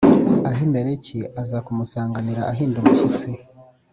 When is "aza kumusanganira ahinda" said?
1.41-2.77